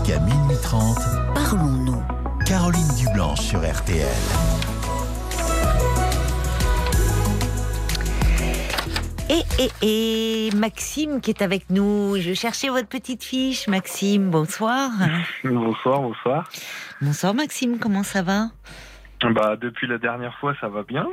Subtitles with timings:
[0.00, 0.96] Jusqu'à minuit 30,
[1.34, 2.02] Parlons-nous.
[2.46, 4.06] Caroline Dublanche sur RTL.
[9.28, 9.42] Et,
[9.82, 12.16] et, et Maxime qui est avec nous.
[12.18, 13.68] Je cherchais votre petite fiche.
[13.68, 14.90] Maxime, bonsoir.
[15.44, 16.48] Bonsoir, bonsoir.
[17.02, 18.46] Bonsoir Maxime, comment ça va?
[19.28, 21.06] Bah depuis la dernière fois, ça va bien.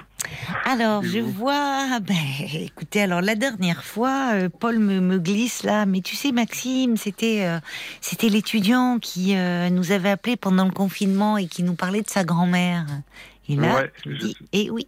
[0.66, 2.00] Alors, Et je vous vois.
[2.02, 2.16] Ben,
[2.54, 5.86] écoutez, alors la dernière fois, euh, Paul me, me glisse là.
[5.86, 7.60] Mais tu sais, Maxime, c'était euh,
[8.02, 12.10] c'était l'étudiant qui euh, nous avait appelé pendant le confinement et qui nous parlait de
[12.10, 12.86] sa grand-mère.
[13.50, 14.88] Et là, Ouais, il je dit, eh oui.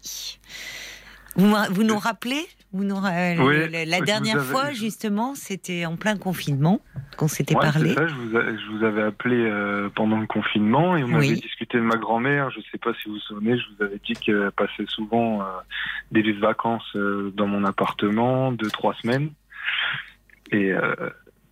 [1.71, 2.45] Vous, nous rappelez?
[2.71, 6.17] Vous nous, ra- Oui, le- le- La dernière avais- fois, je- justement, c'était en plein
[6.17, 6.81] confinement
[7.17, 7.93] qu'on s'était Ouais, parlé.
[7.95, 11.29] ça, je vous, a- je vous avais appelé euh, pendant le confinement et on Oui.
[11.31, 12.51] avait discuté de ma grand-mère.
[12.51, 15.45] Je sais pas si vous vous souvenez, je vous avais dit qu'elle passait souvent euh,
[16.11, 19.31] des vacances euh, dans mon appartement, deux, trois semaines.
[20.51, 20.93] Et, euh,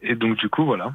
[0.01, 0.93] et donc du coup, voilà.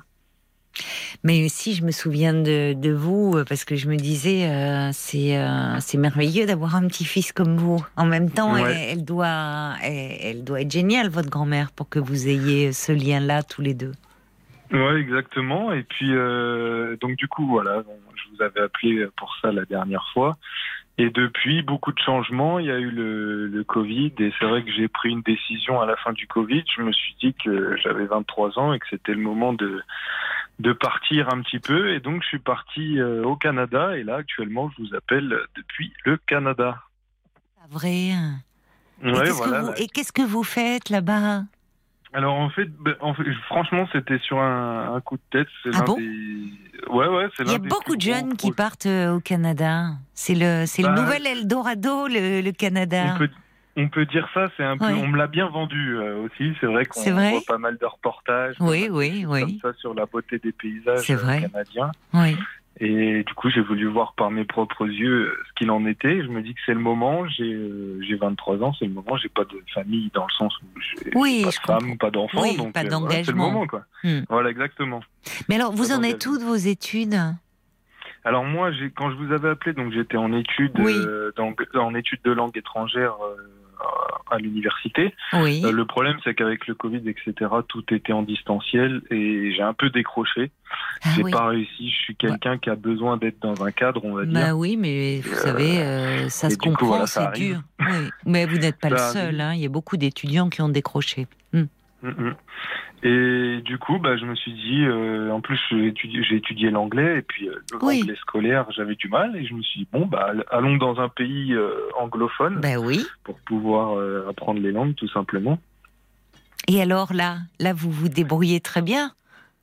[1.24, 4.90] Mais aussi, je me souviens de, de vous euh, parce que je me disais, euh,
[4.92, 7.84] c'est euh, c'est merveilleux d'avoir un petit-fils comme vous.
[7.96, 8.62] En même temps, Ouais.
[8.62, 12.92] elle, elle doit elle, elle doit être géniale, votre grand-mère, pour que vous ayez ce
[12.92, 13.92] lien-là tous les deux.
[14.72, 15.72] Ouais, exactement.
[15.72, 19.64] Et puis euh, donc du coup, voilà, bon, je vous avais appelé pour ça la
[19.66, 20.36] dernière fois.
[20.98, 22.58] Et depuis, beaucoup de changements.
[22.58, 25.80] Il y a eu le, le Covid et c'est vrai que j'ai pris une décision
[25.80, 26.64] à la fin du Covid.
[26.76, 29.80] Je me suis dit que j'avais 23 ans et que c'était le moment de
[30.58, 31.92] de partir un petit peu.
[31.94, 33.96] Et donc, je suis parti euh, au Canada.
[33.96, 36.82] Et là, actuellement, je vous appelle depuis le Canada.
[37.56, 38.08] Pas vrai.
[38.08, 39.60] et qu'est-ce voilà.
[40.14, 41.42] que vous, que faites là-bas?
[42.14, 45.48] Alors en fait, ben, en fait, franchement, c'était sur un, un coup de tête.
[45.62, 45.96] C'est Ah bon?
[45.96, 46.52] des...
[46.90, 49.92] Ouais, ouais, c'est Il y a beaucoup de jeunes qui partent euh, au Canada.
[50.12, 53.16] C'est le c'est le Bah, nouvel Eldorado, le, le Canada.
[53.76, 56.54] On peut dire ça, c'est un peu, on me l'a bien vendu euh, aussi.
[56.60, 59.40] C'est vrai qu'on C'est vrai voit pas mal de reportages, Oui, oui, oui.
[59.60, 61.90] comme ça sur la beauté des paysages euh, canadiens.
[62.14, 62.36] Oui.
[62.80, 66.22] Et du coup, j'ai voulu voir par mes propres yeux euh, ce qu'il en était.
[66.22, 67.28] Je me dis que c'est le moment.
[67.28, 69.16] J'ai euh, j'ai 23 ans, c'est le moment.
[69.18, 71.96] J'ai pas de famille dans le sens où j'ai Oui, pas je de femme, comprends.
[71.96, 72.42] pas d'enfant.
[72.42, 73.50] Oui, donc pas voilà, c'est le d'engagement.
[73.52, 73.84] moment, quoi.
[74.04, 74.20] Hmm.
[74.30, 75.00] Voilà, exactement.
[75.48, 76.32] Mais alors, vous en êtes d'engagement.
[76.32, 77.14] où de vos études?
[78.24, 80.94] Alors moi, quand je vous avais appelé, donc j'étais en études, Oui.
[80.96, 83.36] euh, dans- en études de langue étrangère euh,
[84.32, 85.14] à l'université.
[85.34, 85.62] Oui.
[85.64, 89.74] Euh, le problème, c'est qu'avec le Covid, etc., tout était en distanciel et j'ai un
[89.74, 90.50] peu décroché.
[91.04, 91.30] Ah j'ai oui.
[91.30, 91.90] pas réussi.
[91.90, 94.32] Je suis quelqu'un qui a besoin d'être dans un cadre, on va dire.
[94.32, 97.60] Bah oui, mais vous Euh, savez, euh, ça et se comprend, voilà, ça c'est dur.
[97.80, 98.08] Oui.
[98.26, 99.52] Mais vous n'êtes pas le Ça seul, hein.
[99.54, 101.26] il y a beaucoup d'étudiants qui ont décroché.
[101.52, 101.64] Hmm.
[102.02, 102.34] Mm, mm.
[103.04, 107.22] Et du coup, bah, je me suis dit, euh, en plus, j'ai étudié, l'anglais et
[107.22, 108.00] puis euh, Oui.
[108.00, 111.08] l'anglais scolaire, j'avais du mal et je me suis dit, bon, bah, allons dans un
[111.08, 113.04] pays euh, anglophone Ben oui.
[113.24, 115.58] pour pouvoir euh, apprendre les langues, tout simplement.
[116.68, 119.10] Et alors là, là, vous vous débrouillez très bien.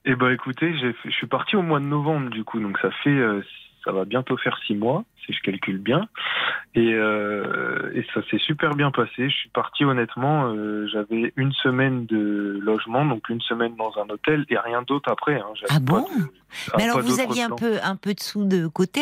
[0.06, 3.10] Eh ben écoutez, je suis parti au mois de novembre du coup, donc ça fait,
[3.10, 3.42] euh,
[3.84, 6.08] ça va bientôt faire six mois si je calcule bien,
[6.76, 9.30] et, euh, et ça s'est super bien passé.
[9.30, 14.10] Je suis parti honnêtement, euh, j'avais une semaine de logement, donc une semaine dans un
[14.10, 15.36] hôtel et rien d'autre après.
[15.36, 15.46] Hein.
[15.70, 16.08] Ah bon de-
[16.78, 19.02] Mais alors, vous aviez un peu, un peu de sous de côté?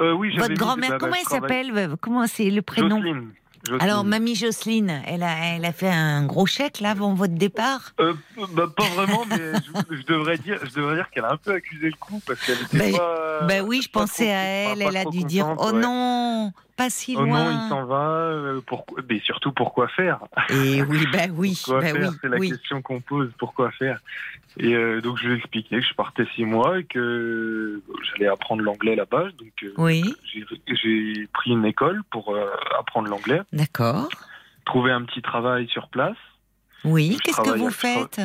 [0.00, 1.96] Euh, oui, j'avais Votre grand-mère, comment elle s'appelle?
[2.00, 2.96] Comment c'est le prénom?
[2.96, 3.30] Jocelyne.
[3.64, 3.82] Jocelyne.
[3.82, 7.92] Alors, mamie Jocelyne, elle a, elle a fait un gros chèque là avant votre départ?
[8.00, 8.14] Euh,
[8.54, 11.52] bah, pas vraiment, mais je, je devrais dire, je devrais dire qu'elle a un peu
[11.52, 13.46] accusé le coup parce qu'elle était pas.
[13.46, 15.80] Ben oui, je pensais à elle, elle a dû dire Oh ouais.
[15.80, 17.44] non, pas si Oh loin.
[17.44, 18.08] non, il s'en va.
[18.10, 20.20] euh, pourquoi Mais surtout, pourquoi faire?
[20.50, 22.10] Et oui, ben oui, Pourquoi ben faire?
[22.10, 22.48] oui, C'est la oui.
[22.50, 23.30] question qu'on pose.
[23.38, 24.00] Pourquoi faire?
[24.58, 28.26] Et euh, donc, je lui ai expliqué que je partais six mois et que j'allais
[28.28, 29.28] apprendre l'anglais là-bas.
[29.38, 34.08] Donc, euh, Oui, j'ai- pris une école pour euh, apprendre l'anglais, d'accord.
[34.66, 36.16] trouver un petit travail sur place.
[36.84, 38.20] Oui, qu'est-ce que vous faites?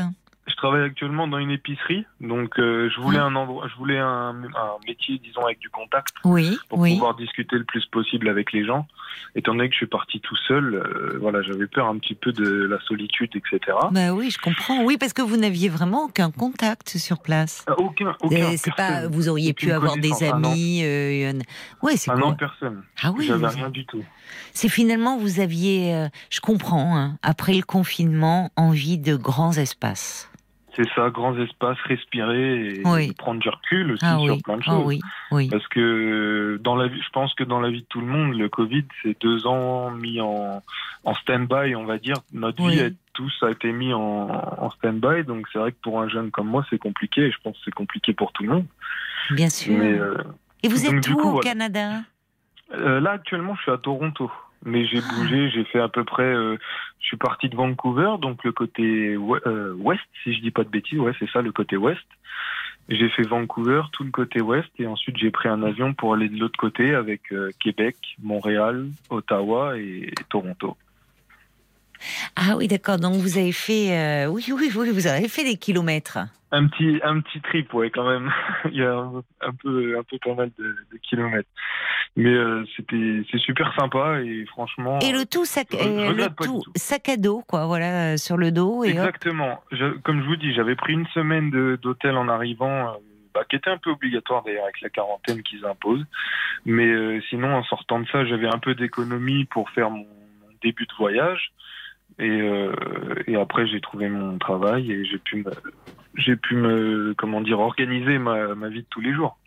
[0.58, 4.78] Travaille actuellement dans une épicerie, donc euh, je voulais un endroit, je voulais un, un
[4.88, 6.94] métier, disons, avec du contact Oui, pour oui.
[6.94, 8.88] pouvoir discuter le plus possible avec les gens.
[9.36, 12.32] Étant donné que je suis parti tout seul, euh, voilà, j'avais peur un petit peu
[12.34, 13.78] de la solitude, etc.
[13.92, 14.84] Ben oui, je comprends.
[14.84, 17.64] Oui, parce que vous n'aviez vraiment aucun contact sur place.
[17.68, 18.58] Ah, Aucun, aucun.
[18.58, 19.12] C'est pas, personne.
[19.14, 20.82] vous auriez pu avoir des amis.
[20.84, 22.84] euh, un- ouais, c'est quoi non, personne.
[23.04, 24.04] Ah oui, J'avais rien du tout.
[24.54, 30.30] c'est finalement vous aviez, euh, je comprends, hein, après le confinement, envie de grands espaces.
[30.78, 33.12] C'est ça, grands espaces, respirer et Oui.
[33.14, 34.86] prendre du recul aussi Ah sur oui, plein de ah choses.
[34.86, 35.00] oui,
[35.32, 35.50] oui.
[35.50, 38.36] Parce que dans la vie, je pense que dans la vie de tout le monde,
[38.38, 40.62] le Covid, c'est deux ans mis en,
[41.04, 42.18] en stand-by, on va dire.
[42.32, 45.24] Notre vie, elle, tous a été mis en, en stand-by.
[45.26, 47.22] Donc c'est vrai que pour un jeune comme moi, c'est compliqué.
[47.22, 48.66] Et je pense que c'est compliqué pour tout le monde.
[49.32, 49.76] Bien sûr.
[49.76, 50.16] Mais euh,
[50.62, 51.42] Et vous êtes où au voilà.
[51.50, 51.90] Canada?
[52.74, 54.32] Euh, là, actuellement, je suis à Toronto.
[54.66, 56.24] Mais j'ai bougé, j'ai fait à peu près.
[56.24, 56.58] euh,
[57.00, 60.64] je suis parti de Vancouver, donc le côté ouest, euh, ouest, si je dis pas
[60.64, 62.06] de bêtises, ouais, c'est ça, le côté ouest.
[62.90, 66.30] J'ai fait Vancouver, tout le côté ouest, et ensuite j'ai pris un avion pour aller
[66.30, 70.78] de l'autre côté avec euh, Québec, Montréal, Ottawa et, Toronto.
[72.40, 72.98] Ah oui, d'accord.
[72.98, 76.20] Donc vous avez fait, euh, oui, oui, oui, vous avez fait des kilomètres.
[76.52, 78.32] Un petit, un petit trip, ouais, quand même.
[78.72, 81.50] Il y a un, peu, un peu pas mal de, kilomètres.
[82.16, 85.00] Mais euh, c'était, c'est super sympa et franchement.
[85.00, 88.86] Et le tout sac, le tout, sac à dos, quoi, voilà, euh, sur le dos.
[88.86, 89.62] Et Exactement.
[90.04, 92.90] comme je vous dis, j'avais pris une semaine d'hôtel en arrivant.
[92.90, 92.92] Euh,
[93.34, 96.06] bah, qui était un peu obligatoire d'ailleurs avec la quarantaine qu'ils imposent.
[96.66, 100.08] Mais sinon, en sortant de ça, j'avais un peu d'économie pour faire mon,
[100.64, 101.52] début de voyage.
[102.20, 102.42] Et,
[103.28, 105.52] et après, j'ai trouvé mon travail et j'ai pu me,
[106.18, 109.38] j'ai pu me, comment dire, organiser ma, ma, vie de tous les jours.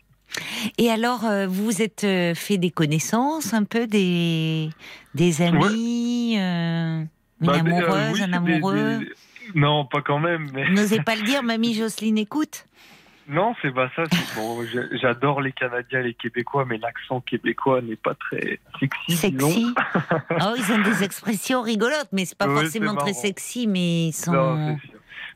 [0.77, 4.69] Et alors, euh, vous êtes euh, fait des connaissances, un peu des,
[5.13, 7.01] des amis, euh,
[7.41, 8.99] une bah, amoureuse, un amoureux?
[9.55, 10.47] Non, pas quand même.
[10.53, 10.69] Mais...
[10.69, 12.65] N'osez pas le dire, mamie Jocelyne écoute.
[13.31, 14.03] Non, c'est pas ça.
[14.35, 14.59] Bon,
[15.01, 19.15] J'adore les Canadiens, les Québécois, mais l'accent québécois n'est pas très sexy.
[19.15, 19.73] Sexy.
[20.31, 24.77] oh, ils ont des expressions rigolotes, mais c'est pas forcément très sexy, mais ils sont.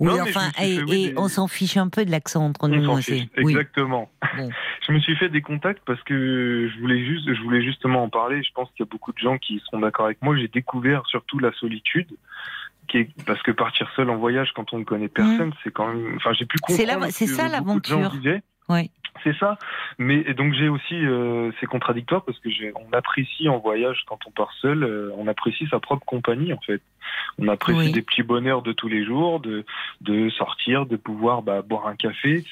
[0.02, 3.30] Non, oui, enfin, et, on s'en fiche un peu de l'accent entre nous aussi.
[3.38, 4.12] Exactement.
[4.88, 8.10] je me suis fait des contacts parce que je voulais juste, je voulais justement en
[8.10, 8.44] parler.
[8.44, 10.36] Je pense qu'il y a beaucoup de gens qui seront d'accord avec moi.
[10.36, 12.10] J'ai découvert surtout la solitude.
[12.96, 15.56] Est, parce que partir seul en voyage quand on ne connaît personne, mmh.
[15.64, 16.16] c'est quand même.
[16.16, 17.08] Enfin, j'ai pu comprendre.
[17.12, 18.12] C'est ça l'aventure.
[18.70, 18.90] Oui.
[19.24, 19.58] C'est ça.
[19.98, 24.32] Mais donc j'ai aussi, euh, c'est contradictoire parce que on apprécie en voyage quand on
[24.32, 26.82] part seul, euh, on apprécie sa propre compagnie en fait.
[27.40, 29.66] On apprécie des petits bonheurs de tous les jours, de
[30.02, 32.44] de sortir, de pouvoir bah, boire un café.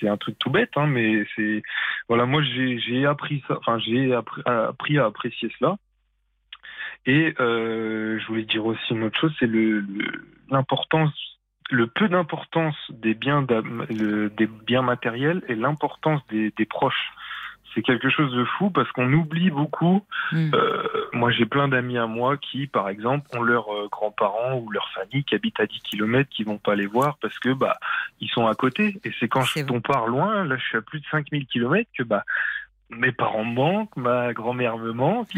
[0.00, 1.62] C'est un truc tout bête, hein, mais c'est
[2.08, 2.24] voilà.
[2.24, 3.58] Moi j'ai appris ça.
[3.58, 5.76] Enfin j'ai appris, appris, à apprécier cela.
[7.06, 9.50] Et euh, je voulais dire aussi une autre chose, c'est
[10.50, 11.12] l'importance
[11.70, 17.12] le peu d'importance des biens, des biens matériels et l'importance des, proches.
[17.74, 20.02] C'est quelque chose de fou parce qu'on oublie beaucoup.
[20.32, 20.50] Hmm.
[20.54, 20.82] Euh,
[21.12, 24.88] moi, j'ai plein d'amis à moi qui, par exemple, ont leurs euh, grands-parents ou leur
[24.90, 27.76] famille qui habitent à 10 km, qui vont pas les voir parce que bah
[28.20, 28.98] ils sont à côté.
[29.04, 32.02] Et c'est quand on part loin, là, je suis à plus de 5000 km, que
[32.02, 32.24] bah
[32.90, 35.28] mes parents me manquent, ma grand-mère me manque.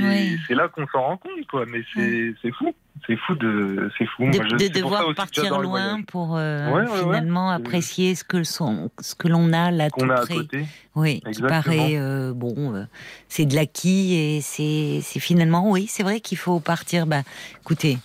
[0.46, 1.64] C'est là qu'on s'en rend compte, quoi.
[1.66, 2.74] Mais c'est fou
[3.06, 4.24] c'est fou de, c'est fou.
[4.24, 9.52] De, de devoir partir loin pour euh, finalement apprécier ce que son, ce que l'on
[9.52, 10.34] a là tout près.
[10.34, 10.66] côté.
[10.94, 12.84] Oui, qui paraît euh, bon, euh,
[13.28, 17.06] c'est de l'acquis et c'est, finalement oui, c'est vrai qu'il faut partir.
[17.06, 17.22] Bah,
[17.60, 17.98] écoutez,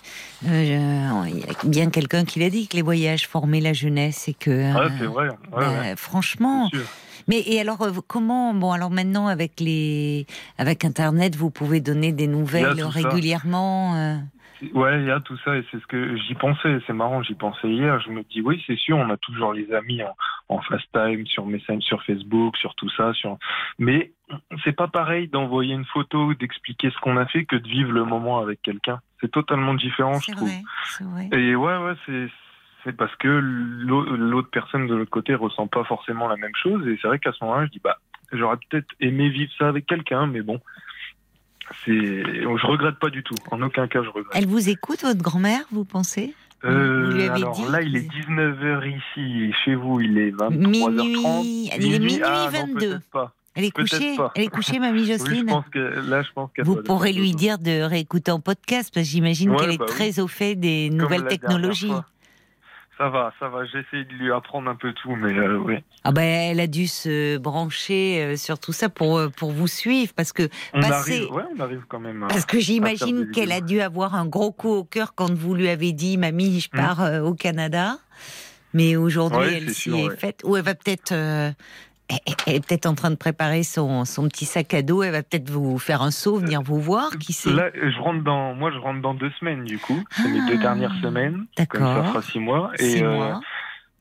[0.45, 1.23] il y a
[1.63, 4.71] bien quelqu'un qui l'a dit que les voyages formaient la jeunesse et que.
[4.99, 5.29] c'est vrai.
[5.51, 6.69] Bah, franchement.
[7.27, 10.25] Mais et alors comment bon alors maintenant avec les
[10.57, 14.19] avec internet vous pouvez donner des nouvelles régulièrement.
[14.73, 16.79] Ouais, il y a tout ça et c'est ce que j'y pensais.
[16.87, 17.99] C'est marrant, j'y pensais hier.
[17.99, 20.15] Je me dis oui, c'est sûr, on a toujours les amis en,
[20.47, 23.13] en FaceTime, sur Messenger, sur Facebook, sur tout ça.
[23.13, 23.37] Sur...
[23.77, 24.13] Mais
[24.63, 28.05] c'est pas pareil d'envoyer une photo, d'expliquer ce qu'on a fait que de vivre le
[28.05, 29.01] moment avec quelqu'un.
[29.19, 30.51] C'est totalement différent, je trouve.
[31.01, 31.29] Vrai.
[31.33, 31.95] Et ouais, ouais,
[32.83, 36.85] c'est parce que l'autre personne de l'autre côté ressent pas forcément la même chose.
[36.87, 37.97] Et c'est vrai qu'à ce moment-là, je dis bah
[38.31, 40.59] j'aurais peut-être aimé vivre ça avec quelqu'un, mais bon,
[41.85, 43.35] c'est, je regrette pas du tout.
[43.51, 44.33] En aucun cas, je regrette.
[44.35, 46.33] Elle vous écoute, votre grand-mère, vous pensez?
[46.65, 49.53] Euh, alors là, il est 19h ici.
[49.65, 50.57] Chez vous, il est 23h30.
[50.57, 52.99] Minuit, il est minuit 22.
[53.13, 55.45] Ah, elle est couchée, elle est couchée, mamie Jocelyne.
[55.47, 59.05] je pense que, là, je pense Vous pourrez lui dire de réécouter en podcast, parce
[59.05, 61.91] que j'imagine qu'elle est bah très au fait des nouvelles technologies.
[62.97, 63.65] Ça va, ça va.
[63.65, 65.75] J'essaie de lui apprendre un peu tout, mais euh, oui.
[66.03, 69.67] Ah ben, elle a dû se brancher euh, sur tout ça pour euh, pour vous
[69.67, 72.25] suivre, parce que on arrive, ouais, on arrive quand même.
[72.29, 75.69] Parce que j'imagine qu'elle a dû avoir un gros coup au cœur quand vous lui
[75.69, 77.25] avez dit, mamie, je pars hum.
[77.25, 77.97] au Canada.
[78.75, 80.41] Mais aujourd'hui, elle s'y est, faite.
[80.43, 81.13] Ou elle va peut-être
[82.09, 85.03] elle est peut-être en train de préparer son, son, petit sac à dos.
[85.03, 87.09] Elle va peut-être vous faire un saut, venir vous voir.
[87.19, 90.03] Qui sait Là, je rentre dans, moi, je rentre dans deux semaines du coup.
[90.11, 91.45] C'est mes deux ah, dernières semaines.
[91.57, 91.81] D'accord.
[91.81, 92.71] Ça fera six mois.
[92.77, 93.41] Six et, euh, mois.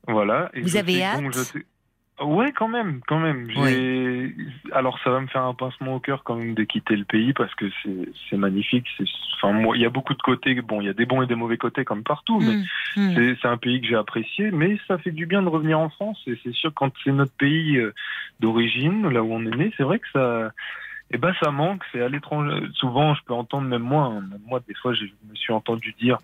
[0.09, 0.51] voilà.
[0.55, 1.23] Et vous avez hâte?
[2.21, 3.49] Ouais, quand même, quand même.
[4.73, 7.33] Alors, ça va me faire un pincement au cœur quand même de quitter le pays
[7.33, 7.65] parce que
[8.29, 8.87] c'est magnifique.
[9.37, 10.55] Enfin, moi, il y a beaucoup de côtés.
[10.61, 12.57] Bon, il y a des bons et des mauvais côtés comme partout, mais
[12.97, 13.37] mmh, mmh.
[13.41, 14.51] c'est un pays que j'ai apprécié.
[14.51, 16.23] Mais ça fait du bien de revenir en France.
[16.27, 17.95] Et c'est sûr, quand c'est notre pays euh,
[18.41, 20.53] d'origine, là où on est né, c'est vrai que ça,
[21.11, 21.83] eh ben, ça manque.
[21.93, 22.67] C'est à l'étranger.
[22.75, 26.19] Souvent, je peux entendre même moi, hein, moi, des fois, je me suis entendu dire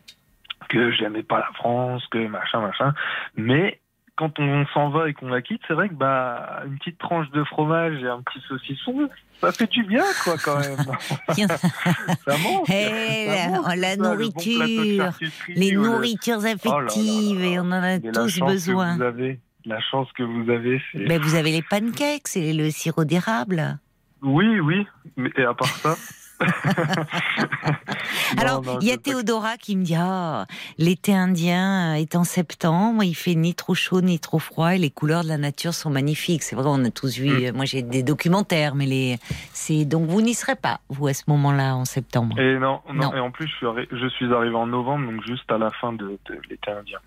[0.68, 2.92] que j'aimais pas la France, que machin, machin.
[3.36, 3.80] Mais
[4.18, 7.30] quand on s'en va et qu'on la quitte, c'est vrai que bah une petite tranche
[7.30, 9.08] de fromage et un petit saucisson,
[9.40, 10.76] ça fait du bien quoi quand même.
[11.48, 12.68] ça manque.
[12.68, 13.28] Eh,
[13.76, 15.12] la, nourriture,
[15.48, 18.96] les nourritures affectives et on en a tous besoin.
[18.96, 21.06] vous avez la chance que vous avez, c'est.
[21.06, 23.78] Mais vous avez les pancakes et le sirop d'érable.
[24.22, 24.84] Oui, oui.
[25.16, 25.94] Mais et à part ça.
[28.38, 30.46] Alors, il y a Théodora qui me dit Ah,
[30.78, 34.90] l'été indien est en septembre, il fait ni trop chaud ni trop froid et les
[34.90, 36.42] couleurs de la nature sont magnifiques.
[36.42, 37.50] C'est vrai, on a tous vu.
[37.50, 37.56] Mm.
[37.56, 39.18] Moi, j'ai des documentaires, mais les.
[39.52, 42.38] C'est donc vous n'y serez pas vous à ce moment-là en septembre.
[42.38, 43.14] Et non, non, Non.
[43.14, 45.70] et en plus, je suis, arri- je suis arrivé en novembre, donc juste à la
[45.70, 46.98] fin de, de l'été indien.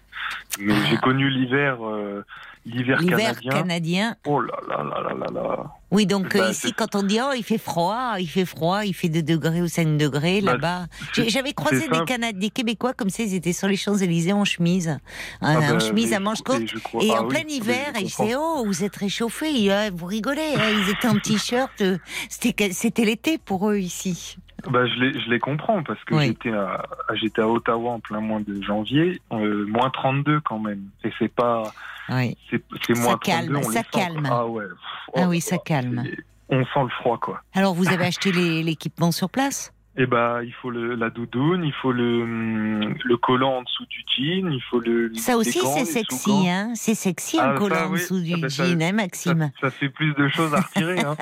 [0.60, 2.24] Mais j'ai connu l'hiver, euh,
[2.66, 3.06] l'hiver Ah.
[3.10, 3.52] Canadien.
[3.52, 4.16] canadien.
[4.26, 5.72] Oh là là là là là là.
[5.92, 8.86] Oui, donc Bah, euh, ici, quand on dit oh, il fait froid, il fait froid,
[8.86, 10.86] il fait 2 degrés ou 5 degrés Bah, là-bas.
[11.28, 12.06] J'avais croisé des, simple.
[12.06, 14.98] Cana- des Québécois comme ça, ils étaient sur les Champs-Élysées en chemise.
[15.42, 16.62] Ah en bah, chemise à manches courtes.
[17.02, 20.06] et ah en plein oui, hiver, et je disais, oh, vous êtes réchauffés, hein, vous
[20.06, 21.98] rigolez, hein, ils étaient en t-shirt, euh,
[22.30, 24.38] c'était l'été pour eux ici.
[24.70, 26.28] Bah, je les, je les comprends parce que Oui.
[26.28, 30.84] j'étais à, j'étais à Ottawa en plein mois de janvier, euh, moins 32 quand même.
[31.04, 31.64] Et c'est pas,
[32.10, 32.36] Oui.
[32.50, 34.28] c'est, c'est Ça moins calme, 32, on ça calme.
[34.30, 34.66] Ah ouais.
[34.68, 34.78] Pff,
[35.16, 36.04] Ah oh oui, ça là, calme.
[36.50, 37.42] On sent le froid, quoi.
[37.54, 39.74] Alors vous avez acheté les- l'équipement sur place?
[40.02, 43.86] Et bah, il faut le, la doudoune, il faut le, hum, le collant en dessous
[43.86, 45.14] du jean, il faut le.
[45.16, 48.50] Ça aussi, c'est sexy, hein C'est sexy Ah, un ça, collant en dessous du Ah,
[48.50, 51.16] ça- jean, hein, Maxime ça fait plus de choses à retirer, hein.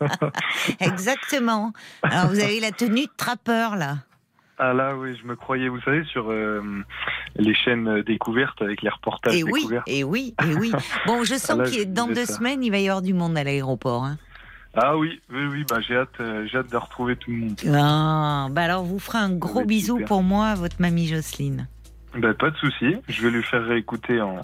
[0.80, 1.72] Exactement.
[2.02, 3.96] Alors vous avez la tenue de trappeur, là.
[4.58, 6.62] Ah là, oui, je me croyais, vous savez, sur euh,
[7.34, 9.88] les chaînes euh, découvertes avec les reportages Et oui, découvertes.
[9.88, 10.70] et oui, et oui.
[11.06, 12.34] Bon, je sens Ah là, qu'il je dans deux ça.
[12.34, 14.04] semaines, il va y avoir du monde à l'aéroport.
[14.04, 14.16] Hein.
[14.76, 17.60] Ah oui, oui, oui, bah j'ai hâte, euh, j'ai hâte de retrouver tout le monde.
[17.72, 20.08] Ah, bah alors vous ferez un gros bisou super.
[20.08, 21.68] pour moi votre mamie Jocelyne.
[22.16, 24.36] Bah pas de souci, je vais lui faire réécouter en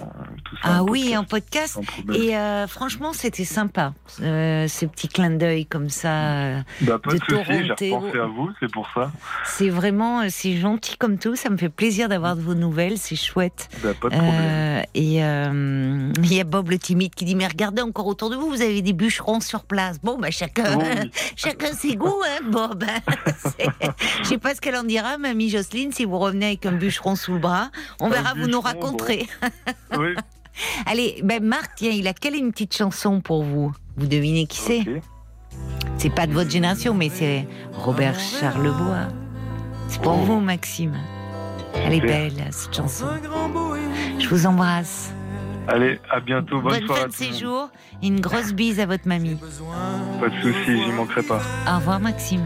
[0.44, 0.62] tout ça.
[0.64, 1.78] Ah en oui, en podcast.
[2.12, 6.32] Et euh, franchement, c'était sympa, euh, ce petit clin d'œil comme ça.
[6.32, 9.12] euh, bah pas de de souci, j'ai repensé à vous, c'est pour ça.
[9.44, 11.36] C'est vraiment, c'est gentil comme tout.
[11.36, 13.68] Ça me fait plaisir d'avoir de vos nouvelles, c'est chouette.
[13.82, 14.34] Bah pas de problème.
[14.34, 18.36] Euh, et il y a Bob le timide qui dit mais regardez encore autour de
[18.36, 20.00] vous, vous avez des bûcherons sur place.
[20.02, 21.10] Bon bah chacun, Oh oui.
[21.36, 22.84] chacun ses goûts, hein, Bob.
[24.22, 27.14] Je sais pas ce qu'elle en dira, mamie Jocelyne, si vous revenez avec un bûcheron
[27.16, 27.59] sous le bras.
[28.00, 29.26] On Un verra, vous nous raconterez.
[29.98, 30.14] oui,
[30.86, 33.72] Allez, ben Marc, tiens, il a quelle est une petite chanson pour vous?
[33.96, 34.84] Vous devinez qui c'est?
[35.96, 39.08] C'est pas de votre génération, mais c'est Robert Charlebois.
[39.88, 40.24] C'est pour Oh.
[40.24, 40.96] vous, Maxime.
[41.74, 43.06] Elle est belle, cette chanson.
[44.18, 45.12] Je vous embrasse.
[45.68, 47.68] Allez, à bientôt, bonne, Bonne soirée fin à de séjour
[48.02, 49.36] et une grosse bise à votre mamie.
[50.20, 51.40] Pas de souci, j'y manquerai pas.
[51.70, 52.44] Au revoir, Maxime.